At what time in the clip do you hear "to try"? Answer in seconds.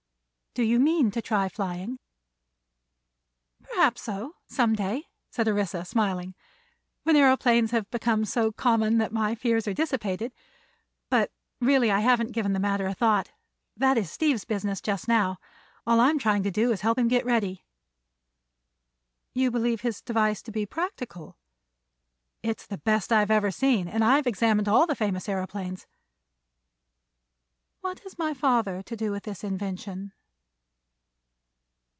1.11-1.47